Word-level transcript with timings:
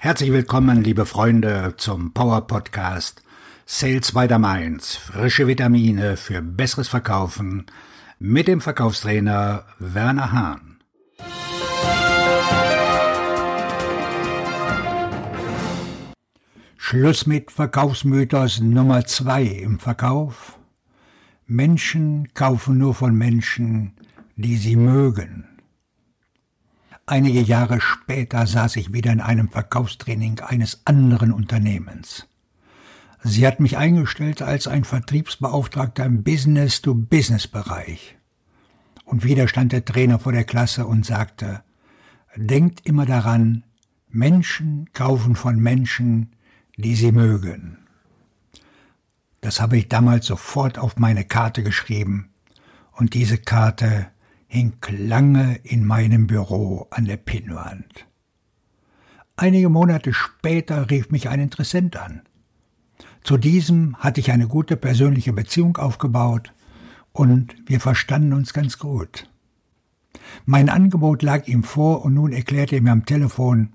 Herzlich 0.00 0.30
willkommen, 0.30 0.84
liebe 0.84 1.06
Freunde, 1.06 1.74
zum 1.76 2.14
Power 2.14 2.46
Podcast 2.46 3.20
Sales 3.66 4.12
by 4.12 4.28
the 4.28 4.38
Mainz. 4.38 4.94
Frische 4.94 5.48
Vitamine 5.48 6.16
für 6.16 6.40
besseres 6.40 6.86
Verkaufen 6.86 7.66
mit 8.20 8.46
dem 8.46 8.60
Verkaufstrainer 8.60 9.64
Werner 9.80 10.30
Hahn. 10.30 10.78
Schluss 16.76 17.26
mit 17.26 17.50
Verkaufsmythos 17.50 18.60
Nummer 18.60 19.04
zwei 19.04 19.42
im 19.42 19.80
Verkauf. 19.80 20.60
Menschen 21.48 22.32
kaufen 22.34 22.78
nur 22.78 22.94
von 22.94 23.16
Menschen, 23.16 23.94
die 24.36 24.58
sie 24.58 24.76
mögen. 24.76 25.57
Einige 27.10 27.40
Jahre 27.40 27.80
später 27.80 28.46
saß 28.46 28.76
ich 28.76 28.92
wieder 28.92 29.10
in 29.10 29.22
einem 29.22 29.48
Verkaufstraining 29.48 30.40
eines 30.40 30.82
anderen 30.84 31.32
Unternehmens. 31.32 32.26
Sie 33.22 33.46
hat 33.46 33.60
mich 33.60 33.78
eingestellt 33.78 34.42
als 34.42 34.68
ein 34.68 34.84
Vertriebsbeauftragter 34.84 36.04
im 36.04 36.22
Business-to-Business-Bereich. 36.22 38.18
Und 39.06 39.24
wieder 39.24 39.48
stand 39.48 39.72
der 39.72 39.86
Trainer 39.86 40.18
vor 40.18 40.32
der 40.32 40.44
Klasse 40.44 40.86
und 40.86 41.06
sagte, 41.06 41.62
denkt 42.36 42.86
immer 42.86 43.06
daran, 43.06 43.64
Menschen 44.10 44.90
kaufen 44.92 45.34
von 45.34 45.58
Menschen, 45.58 46.36
die 46.76 46.94
sie 46.94 47.12
mögen. 47.12 47.78
Das 49.40 49.62
habe 49.62 49.78
ich 49.78 49.88
damals 49.88 50.26
sofort 50.26 50.78
auf 50.78 50.98
meine 50.98 51.24
Karte 51.24 51.62
geschrieben, 51.62 52.28
und 52.92 53.14
diese 53.14 53.38
Karte 53.38 54.08
hing 54.48 54.74
lange 54.88 55.60
in 55.62 55.86
meinem 55.86 56.26
Büro 56.26 56.88
an 56.90 57.04
der 57.04 57.18
Pinnwand. 57.18 58.06
Einige 59.36 59.68
Monate 59.68 60.12
später 60.12 60.90
rief 60.90 61.10
mich 61.10 61.28
ein 61.28 61.38
Interessent 61.38 61.96
an. 61.96 62.22
Zu 63.22 63.36
diesem 63.36 63.96
hatte 63.98 64.20
ich 64.20 64.32
eine 64.32 64.48
gute 64.48 64.76
persönliche 64.76 65.32
Beziehung 65.32 65.76
aufgebaut 65.76 66.52
und 67.12 67.54
wir 67.66 67.78
verstanden 67.78 68.32
uns 68.32 68.52
ganz 68.52 68.78
gut. 68.78 69.30
Mein 70.46 70.68
Angebot 70.68 71.22
lag 71.22 71.46
ihm 71.46 71.62
vor 71.62 72.04
und 72.04 72.14
nun 72.14 72.32
erklärte 72.32 72.76
er 72.76 72.82
mir 72.82 72.92
am 72.92 73.06
Telefon, 73.06 73.74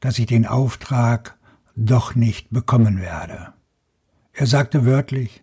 dass 0.00 0.18
ich 0.18 0.26
den 0.26 0.46
Auftrag 0.46 1.36
doch 1.76 2.14
nicht 2.14 2.50
bekommen 2.50 3.00
werde. 3.00 3.52
Er 4.32 4.46
sagte 4.46 4.86
wörtlich, 4.86 5.42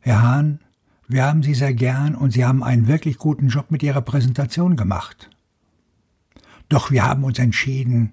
Herr 0.00 0.22
Hahn, 0.22 0.60
wir 1.08 1.24
haben 1.24 1.42
Sie 1.42 1.54
sehr 1.54 1.74
gern 1.74 2.14
und 2.14 2.32
Sie 2.32 2.44
haben 2.44 2.62
einen 2.62 2.88
wirklich 2.88 3.18
guten 3.18 3.48
Job 3.48 3.70
mit 3.70 3.82
Ihrer 3.82 4.02
Präsentation 4.02 4.76
gemacht. 4.76 5.30
Doch 6.68 6.90
wir 6.90 7.04
haben 7.04 7.24
uns 7.24 7.38
entschieden, 7.38 8.12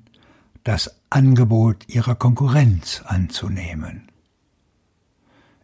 das 0.63 0.95
Angebot 1.09 1.87
Ihrer 1.89 2.15
Konkurrenz 2.15 3.01
anzunehmen. 3.05 4.09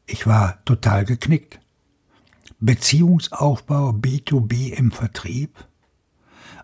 Ich 0.06 0.26
war 0.26 0.64
total 0.66 1.06
geknickt. 1.06 1.60
Beziehungsaufbau 2.60 3.92
B2B 3.92 4.74
im 4.74 4.92
Vertrieb? 4.92 5.56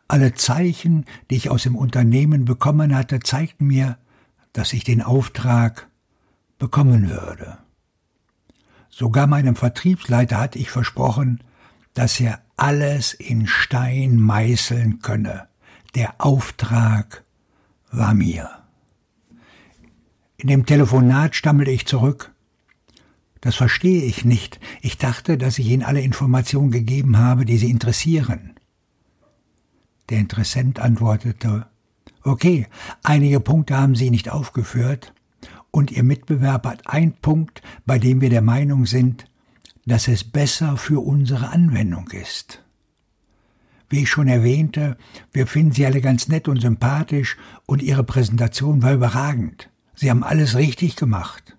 Alle 0.07 0.33
Zeichen, 0.33 1.05
die 1.29 1.35
ich 1.35 1.49
aus 1.49 1.63
dem 1.63 1.75
Unternehmen 1.75 2.45
bekommen 2.45 2.95
hatte, 2.95 3.19
zeigten 3.19 3.67
mir, 3.67 3.97
dass 4.51 4.73
ich 4.73 4.83
den 4.83 5.01
Auftrag 5.01 5.89
bekommen 6.57 7.09
würde. 7.09 7.59
Sogar 8.97 9.27
meinem 9.27 9.57
Vertriebsleiter 9.57 10.39
hatte 10.39 10.57
ich 10.57 10.69
versprochen, 10.69 11.43
dass 11.93 12.17
er 12.17 12.39
alles 12.55 13.13
in 13.13 13.45
Stein 13.45 14.15
meißeln 14.15 14.99
könne. 15.01 15.49
Der 15.95 16.15
Auftrag 16.19 17.25
war 17.91 18.13
mir. 18.13 18.49
In 20.37 20.47
dem 20.47 20.65
Telefonat 20.65 21.35
stammelte 21.35 21.71
ich 21.71 21.85
zurück. 21.85 22.31
Das 23.41 23.55
verstehe 23.55 24.03
ich 24.03 24.23
nicht. 24.23 24.61
Ich 24.81 24.97
dachte, 24.97 25.37
dass 25.37 25.59
ich 25.59 25.67
Ihnen 25.67 25.83
alle 25.83 25.99
Informationen 25.99 26.71
gegeben 26.71 27.17
habe, 27.17 27.43
die 27.43 27.57
Sie 27.57 27.69
interessieren. 27.69 28.53
Der 30.09 30.19
Interessent 30.19 30.79
antwortete, 30.79 31.67
okay, 32.23 32.67
einige 33.03 33.41
Punkte 33.41 33.75
haben 33.75 33.95
Sie 33.95 34.09
nicht 34.09 34.29
aufgeführt, 34.29 35.13
und 35.75 35.91
Ihr 35.91 36.03
Mitbewerber 36.03 36.69
hat 36.69 36.87
einen 36.87 37.11
Punkt, 37.11 37.61
bei 37.85 37.99
dem 37.99 38.21
wir 38.21 38.29
der 38.29 38.41
Meinung 38.41 38.85
sind, 38.85 39.25
dass 39.85 40.07
es 40.07 40.23
besser 40.23 40.77
für 40.77 41.05
unsere 41.05 41.49
Anwendung 41.49 42.07
ist. 42.11 42.63
Wie 43.89 44.03
ich 44.03 44.09
schon 44.09 44.29
erwähnte, 44.29 44.95
wir 45.33 45.47
finden 45.47 45.73
Sie 45.73 45.85
alle 45.85 45.99
ganz 45.99 46.29
nett 46.29 46.47
und 46.47 46.61
sympathisch 46.61 47.35
und 47.65 47.83
Ihre 47.83 48.05
Präsentation 48.05 48.83
war 48.83 48.93
überragend. 48.93 49.69
Sie 49.95 50.09
haben 50.09 50.23
alles 50.23 50.55
richtig 50.55 50.95
gemacht. 50.95 51.57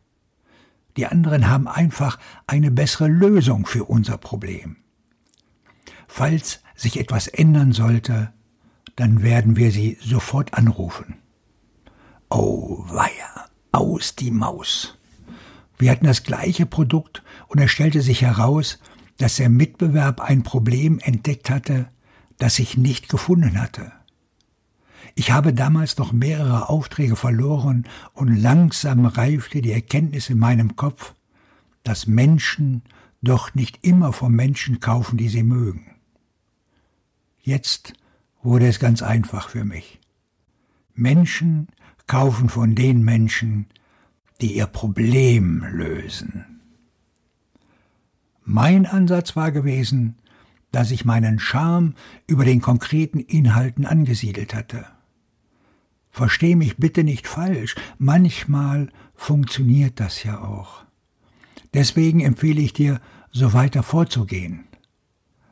Die 0.97 1.04
anderen 1.04 1.50
haben 1.50 1.69
einfach 1.69 2.19
eine 2.47 2.71
bessere 2.71 3.09
Lösung 3.09 3.66
für 3.66 3.84
unser 3.84 4.16
Problem. 4.16 4.77
Falls 6.09 6.62
sich 6.75 6.98
etwas 6.98 7.28
ändern 7.28 7.72
sollte, 7.72 8.33
dann 8.97 9.22
werden 9.22 9.56
wir 9.56 9.71
Sie 9.72 9.98
sofort 10.00 10.54
anrufen. 10.54 11.19
Oh 12.31 12.83
weia 12.88 13.46
aus 13.76 14.16
die 14.16 14.31
Maus. 14.31 14.97
Wir 15.78 15.91
hatten 15.91 16.06
das 16.06 16.22
gleiche 16.22 16.66
Produkt 16.66 17.22
und 17.48 17.60
es 17.60 17.70
stellte 17.70 18.00
sich 18.00 18.22
heraus, 18.22 18.78
dass 19.19 19.37
der 19.37 19.50
Mitbewerb 19.50 20.20
ein 20.20 20.42
Problem 20.42 20.98
entdeckt 20.98 21.50
hatte, 21.50 21.88
das 22.38 22.59
ich 22.59 22.76
nicht 22.76 23.09
gefunden 23.09 23.60
hatte. 23.60 23.92
Ich 25.15 25.31
habe 25.31 25.54
damals 25.54 25.97
noch 25.97 26.12
mehrere 26.12 26.69
Aufträge 26.69 27.16
verloren 27.16 27.86
und 28.12 28.34
langsam 28.36 29.06
reifte 29.06 29.62
die 29.62 29.72
Erkenntnis 29.72 30.28
in 30.28 30.38
meinem 30.38 30.76
Kopf, 30.76 31.15
dass 31.84 32.06
Menschen 32.06 32.82
doch 33.22 33.54
nicht 33.54 33.78
immer 33.82 34.12
vom 34.12 34.32
Menschen 34.32 34.81
kaufen, 34.81 35.16
die 35.16 35.28
sie 35.28 35.42
mögen. 35.42 35.94
Jetzt 37.42 37.94
wurde 38.42 38.66
es 38.69 38.78
ganz 38.78 39.03
einfach 39.03 39.48
für 39.48 39.65
mich. 39.65 40.00
Menschen 40.94 41.69
kaufen 42.06 42.49
von 42.49 42.75
den 42.75 43.05
Menschen, 43.05 43.67
die 44.41 44.56
ihr 44.56 44.67
Problem 44.67 45.65
lösen. 45.71 46.44
Mein 48.44 48.87
Ansatz 48.87 49.34
war 49.34 49.50
gewesen, 49.50 50.16
dass 50.71 50.91
ich 50.91 51.05
meinen 51.05 51.39
Charme 51.39 51.95
über 52.27 52.45
den 52.45 52.61
konkreten 52.61 53.19
Inhalten 53.19 53.87
angesiedelt 53.87 54.55
hatte. 54.55 54.87
Versteh 56.11 56.55
mich 56.55 56.77
bitte 56.77 57.03
nicht 57.03 57.27
falsch, 57.27 57.75
manchmal 57.99 58.91
funktioniert 59.15 60.00
das 60.00 60.22
ja 60.22 60.41
auch. 60.41 60.84
Deswegen 61.75 62.21
empfehle 62.21 62.61
ich 62.61 62.72
dir, 62.72 63.00
so 63.33 63.53
weiter 63.53 63.83
vorzugehen. 63.83 64.65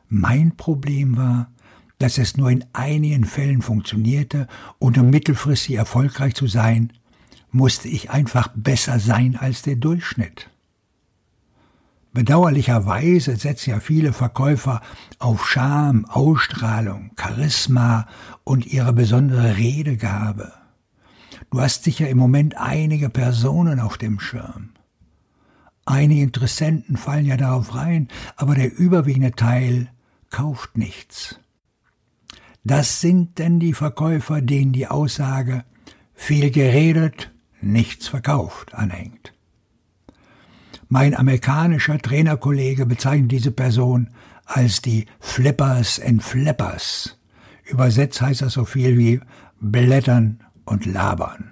Mein 0.07 0.55
Problem 0.57 1.17
war, 1.17 1.51
dass 1.97 2.17
es 2.17 2.37
nur 2.37 2.49
in 2.51 2.65
einigen 2.73 3.25
Fällen 3.25 3.61
funktionierte 3.61 4.47
und 4.79 4.97
um 4.97 5.09
mittelfristig 5.09 5.75
erfolgreich 5.75 6.35
zu 6.35 6.47
sein, 6.47 6.91
musste 7.51 7.87
ich 7.87 8.09
einfach 8.09 8.49
besser 8.53 8.99
sein 8.99 9.37
als 9.37 9.61
der 9.61 9.77
Durchschnitt. 9.77 10.49
Bedauerlicherweise 12.13 13.35
setzen 13.35 13.71
ja 13.71 13.79
viele 13.79 14.13
Verkäufer 14.13 14.81
auf 15.19 15.47
Charme, 15.47 16.05
Ausstrahlung, 16.05 17.11
Charisma 17.19 18.07
und 18.45 18.65
ihre 18.65 18.93
besondere 18.93 19.57
Redegabe. 19.57 20.53
Du 21.51 21.59
hast 21.59 21.83
sicher 21.83 22.09
im 22.09 22.17
Moment 22.17 22.57
einige 22.57 23.09
Personen 23.09 23.79
auf 23.79 23.97
dem 23.97 24.19
Schirm. 24.19 24.69
Einige 25.85 26.23
Interessenten 26.23 26.97
fallen 26.97 27.25
ja 27.25 27.37
darauf 27.37 27.75
rein, 27.75 28.07
aber 28.37 28.55
der 28.55 28.77
überwiegende 28.77 29.31
Teil 29.31 29.89
kauft 30.29 30.77
nichts. 30.77 31.39
Das 32.67 32.99
sind 32.99 33.37
denn 33.37 33.59
die 33.59 33.73
Verkäufer, 33.73 34.41
denen 34.41 34.71
die 34.71 34.87
Aussage 34.87 35.63
viel 36.15 36.49
geredet, 36.49 37.31
nichts 37.61 38.07
verkauft 38.07 38.73
anhängt. 38.73 39.33
Mein 40.89 41.15
amerikanischer 41.15 41.99
Trainerkollege 41.99 42.87
bezeichnet 42.87 43.31
diese 43.31 43.51
Person 43.51 44.09
als 44.45 44.81
die 44.81 45.05
Flippers 45.19 46.01
and 46.03 46.23
Flappers. 46.23 47.19
Übersetzt 47.65 48.21
heißt 48.21 48.41
das 48.41 48.53
so 48.53 48.65
viel 48.65 48.97
wie 48.97 49.19
blättern 49.59 50.39
und 50.65 50.87
labern. 50.87 51.51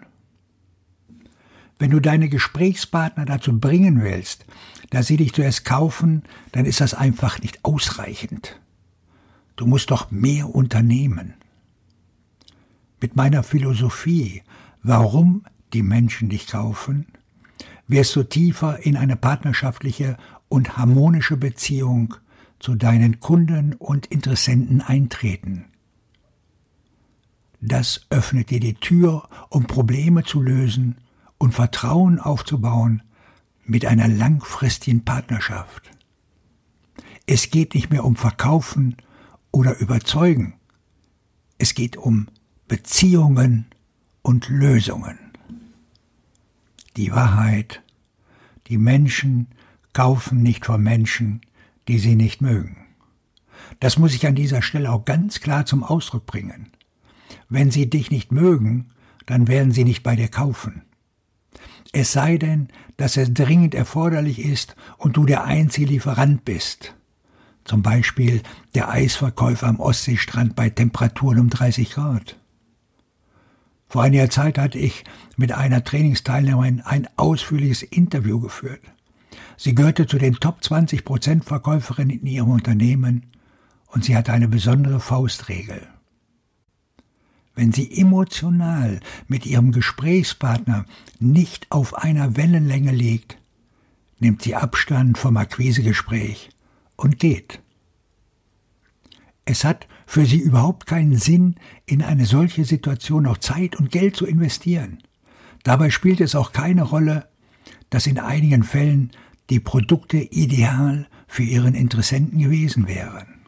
Wenn 1.77 1.91
du 1.91 1.99
deine 1.99 2.27
Gesprächspartner 2.27 3.25
dazu 3.25 3.59
bringen 3.59 4.01
willst, 4.01 4.45
dass 4.89 5.07
sie 5.07 5.17
dich 5.17 5.33
zuerst 5.33 5.63
kaufen, 5.63 6.23
dann 6.53 6.65
ist 6.65 6.81
das 6.81 6.95
einfach 6.95 7.39
nicht 7.39 7.63
ausreichend. 7.63 8.59
Du 9.63 9.69
musst 9.69 9.91
doch 9.91 10.11
mehr 10.11 10.53
unternehmen. 10.53 11.35
Mit 12.99 13.15
meiner 13.15 13.43
Philosophie, 13.43 14.43
warum 14.81 15.45
die 15.71 15.83
Menschen 15.83 16.27
dich 16.27 16.47
kaufen, 16.47 17.07
wirst 17.87 18.13
du 18.17 18.23
tiefer 18.23 18.85
in 18.85 18.97
eine 18.97 19.15
partnerschaftliche 19.15 20.17
und 20.49 20.75
harmonische 20.75 21.37
Beziehung 21.37 22.15
zu 22.59 22.75
deinen 22.75 23.21
Kunden 23.21 23.71
und 23.75 24.07
Interessenten 24.07 24.81
eintreten. 24.81 25.63
Das 27.61 28.05
öffnet 28.09 28.49
dir 28.49 28.59
die 28.59 28.73
Tür, 28.73 29.29
um 29.47 29.65
Probleme 29.65 30.25
zu 30.25 30.41
lösen 30.41 30.97
und 31.37 31.53
Vertrauen 31.53 32.19
aufzubauen 32.19 33.01
mit 33.63 33.85
einer 33.85 34.09
langfristigen 34.09 35.05
Partnerschaft. 35.05 35.89
Es 37.25 37.49
geht 37.49 37.75
nicht 37.75 37.91
mehr 37.91 38.03
um 38.03 38.17
Verkaufen 38.17 38.97
oder 39.53 39.79
Überzeugen. 39.79 40.55
Es 41.57 41.75
geht 41.75 41.95
um 41.95 42.27
Beziehungen 42.67 43.67
und 44.21 44.49
Lösungen. 44.49 45.17
Die 46.97 47.11
Wahrheit, 47.11 47.81
die 48.67 48.77
Menschen 48.77 49.47
kaufen 49.93 50.43
nicht 50.43 50.65
von 50.65 50.83
Menschen, 50.83 51.41
die 51.87 51.99
sie 51.99 52.15
nicht 52.15 52.41
mögen. 52.41 52.77
Das 53.79 53.97
muss 53.97 54.13
ich 54.13 54.27
an 54.27 54.35
dieser 54.35 54.61
Stelle 54.61 54.91
auch 54.91 55.05
ganz 55.05 55.39
klar 55.39 55.65
zum 55.65 55.83
Ausdruck 55.83 56.25
bringen. 56.25 56.71
Wenn 57.47 57.71
sie 57.71 57.89
dich 57.89 58.11
nicht 58.11 58.31
mögen, 58.31 58.87
dann 59.25 59.47
werden 59.47 59.71
sie 59.71 59.83
nicht 59.83 60.03
bei 60.03 60.15
dir 60.15 60.27
kaufen. 60.27 60.81
Es 61.91 62.11
sei 62.11 62.37
denn, 62.37 62.69
dass 62.97 63.17
es 63.17 63.33
dringend 63.33 63.75
erforderlich 63.75 64.39
ist 64.39 64.75
und 64.97 65.15
du 65.15 65.25
der 65.25 65.43
einzige 65.43 65.87
Lieferant 65.87 66.43
bist. 66.43 66.95
Zum 67.65 67.81
Beispiel 67.81 68.41
der 68.75 68.89
Eisverkäufer 68.89 69.67
am 69.67 69.79
Ostseestrand 69.79 70.55
bei 70.55 70.69
Temperaturen 70.69 71.39
um 71.39 71.49
30 71.49 71.91
Grad. 71.91 72.37
Vor 73.87 74.03
einiger 74.03 74.29
Zeit 74.29 74.57
hatte 74.57 74.79
ich 74.79 75.03
mit 75.37 75.51
einer 75.51 75.83
Trainingsteilnehmerin 75.83 76.81
ein 76.81 77.07
ausführliches 77.15 77.83
Interview 77.83 78.39
geführt. 78.39 78.81
Sie 79.55 79.75
gehörte 79.75 80.07
zu 80.07 80.17
den 80.17 80.33
Top 80.35 80.63
20 80.63 81.05
Prozent 81.05 81.45
Verkäuferinnen 81.45 82.19
in 82.19 82.27
ihrem 82.27 82.49
Unternehmen 82.49 83.27
und 83.87 84.03
sie 84.03 84.17
hatte 84.17 84.33
eine 84.33 84.47
besondere 84.47 84.99
Faustregel. 84.99 85.87
Wenn 87.55 87.71
sie 87.71 87.95
emotional 87.99 88.99
mit 89.27 89.45
ihrem 89.45 89.71
Gesprächspartner 89.71 90.85
nicht 91.19 91.67
auf 91.69 91.95
einer 91.95 92.35
Wellenlänge 92.35 92.91
liegt, 92.91 93.37
nimmt 94.19 94.41
sie 94.41 94.55
Abstand 94.55 95.19
vom 95.19 95.37
Akquisegespräch 95.37 96.49
und 96.95 97.19
geht. 97.19 97.61
Es 99.45 99.63
hat 99.63 99.87
für 100.05 100.25
sie 100.25 100.39
überhaupt 100.39 100.85
keinen 100.85 101.17
Sinn, 101.17 101.55
in 101.85 102.01
eine 102.01 102.25
solche 102.25 102.65
Situation 102.65 103.23
noch 103.23 103.37
Zeit 103.37 103.75
und 103.75 103.91
Geld 103.91 104.15
zu 104.15 104.25
investieren. 104.25 104.99
Dabei 105.63 105.89
spielt 105.89 106.21
es 106.21 106.35
auch 106.35 106.51
keine 106.51 106.83
Rolle, 106.83 107.27
dass 107.89 108.07
in 108.07 108.19
einigen 108.19 108.63
Fällen 108.63 109.11
die 109.49 109.59
Produkte 109.59 110.17
ideal 110.17 111.07
für 111.27 111.43
ihren 111.43 111.75
Interessenten 111.75 112.39
gewesen 112.39 112.87
wären. 112.87 113.41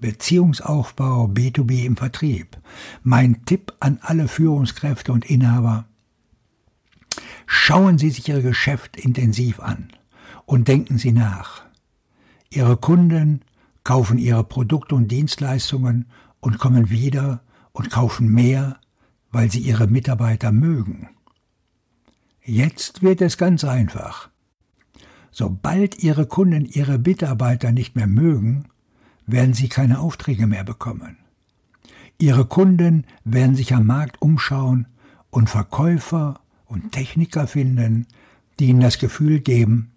Beziehungsaufbau 0.00 1.26
B2B 1.26 1.84
im 1.84 1.96
Vertrieb. 1.96 2.58
Mein 3.02 3.44
Tipp 3.44 3.74
an 3.80 3.98
alle 4.00 4.28
Führungskräfte 4.28 5.12
und 5.12 5.26
Inhaber. 5.26 5.86
Schauen 7.46 7.98
Sie 7.98 8.10
sich 8.10 8.28
Ihr 8.28 8.40
Geschäft 8.40 8.96
intensiv 8.96 9.60
an 9.60 9.90
und 10.46 10.68
denken 10.68 10.98
Sie 10.98 11.12
nach. 11.12 11.64
Ihre 12.52 12.76
Kunden 12.76 13.42
kaufen 13.84 14.18
Ihre 14.18 14.42
Produkte 14.42 14.96
und 14.96 15.08
Dienstleistungen 15.08 16.06
und 16.40 16.58
kommen 16.58 16.90
wieder 16.90 17.42
und 17.70 17.90
kaufen 17.90 18.28
mehr, 18.28 18.78
weil 19.30 19.52
sie 19.52 19.60
Ihre 19.60 19.86
Mitarbeiter 19.86 20.50
mögen. 20.50 21.10
Jetzt 22.42 23.02
wird 23.02 23.20
es 23.20 23.36
ganz 23.36 23.62
einfach. 23.62 24.30
Sobald 25.30 26.02
Ihre 26.02 26.26
Kunden 26.26 26.66
Ihre 26.66 26.98
Mitarbeiter 26.98 27.70
nicht 27.70 27.94
mehr 27.94 28.08
mögen, 28.08 28.64
werden 29.26 29.54
sie 29.54 29.68
keine 29.68 30.00
Aufträge 30.00 30.48
mehr 30.48 30.64
bekommen. 30.64 31.18
Ihre 32.18 32.46
Kunden 32.46 33.06
werden 33.22 33.54
sich 33.54 33.72
am 33.74 33.86
Markt 33.86 34.20
umschauen 34.20 34.88
und 35.30 35.48
Verkäufer 35.48 36.40
und 36.66 36.90
Techniker 36.90 37.46
finden, 37.46 38.08
die 38.58 38.66
ihnen 38.66 38.80
das 38.80 38.98
Gefühl 38.98 39.38
geben, 39.38 39.92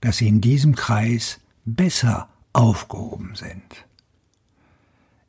dass 0.00 0.16
sie 0.16 0.28
in 0.28 0.40
diesem 0.40 0.74
Kreis 0.74 1.38
besser 1.74 2.28
aufgehoben 2.52 3.34
sind. 3.34 3.86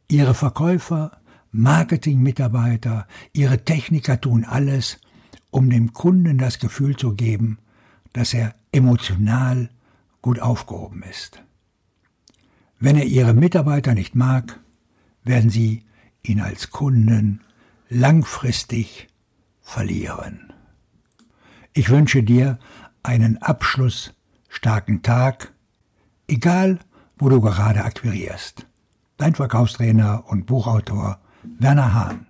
Ihre 0.08 0.34
Verkäufer, 0.34 1.20
Marketingmitarbeiter, 1.52 3.08
ihre 3.34 3.64
Techniker 3.64 4.20
tun 4.20 4.44
alles, 4.46 5.00
um 5.52 5.70
dem 5.70 5.94
Kunden 5.94 6.38
das 6.38 6.60
Gefühl 6.60 6.96
zu 6.96 7.14
geben, 7.14 7.60
dass 8.14 8.34
er 8.34 8.56
emotional 8.72 9.70
gut 10.22 10.40
aufgehoben 10.40 11.04
ist. 11.04 11.42
Wenn 12.80 12.96
er 12.96 13.06
Ihre 13.06 13.34
Mitarbeiter 13.34 13.94
nicht 13.94 14.16
mag, 14.16 14.60
werden 15.24 15.50
Sie 15.50 15.84
ihn 16.24 16.40
als 16.40 16.70
Kunden 16.72 17.42
langfristig 17.90 19.08
verlieren. 19.62 20.54
Ich 21.74 21.90
wünsche 21.90 22.24
dir 22.24 22.58
einen 23.04 23.38
abschlussstarken 23.38 25.02
Tag, 25.02 25.54
egal 26.30 26.80
wo 27.18 27.30
du 27.30 27.42
gerade 27.42 27.84
akquirierst. 27.84 28.66
Dein 29.18 29.36
Verkaufstrainer 29.36 30.24
und 30.28 30.46
Buchautor 30.46 31.20
Werner 31.60 31.94
Hahn. 31.94 32.29